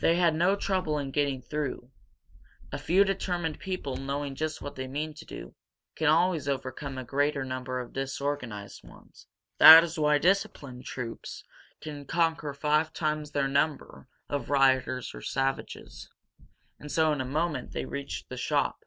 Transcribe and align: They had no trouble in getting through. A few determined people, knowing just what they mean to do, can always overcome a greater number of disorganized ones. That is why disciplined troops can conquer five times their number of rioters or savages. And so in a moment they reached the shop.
They 0.00 0.16
had 0.16 0.34
no 0.34 0.56
trouble 0.56 0.96
in 0.96 1.10
getting 1.10 1.42
through. 1.42 1.90
A 2.72 2.78
few 2.78 3.04
determined 3.04 3.58
people, 3.60 3.98
knowing 3.98 4.34
just 4.34 4.62
what 4.62 4.76
they 4.76 4.86
mean 4.88 5.12
to 5.12 5.26
do, 5.26 5.54
can 5.94 6.08
always 6.08 6.48
overcome 6.48 6.96
a 6.96 7.04
greater 7.04 7.44
number 7.44 7.78
of 7.78 7.92
disorganized 7.92 8.82
ones. 8.82 9.26
That 9.58 9.84
is 9.84 9.98
why 9.98 10.16
disciplined 10.16 10.86
troops 10.86 11.44
can 11.82 12.06
conquer 12.06 12.54
five 12.54 12.94
times 12.94 13.32
their 13.32 13.46
number 13.46 14.08
of 14.26 14.48
rioters 14.48 15.14
or 15.14 15.20
savages. 15.20 16.08
And 16.80 16.90
so 16.90 17.12
in 17.12 17.20
a 17.20 17.26
moment 17.26 17.72
they 17.72 17.84
reached 17.84 18.30
the 18.30 18.38
shop. 18.38 18.86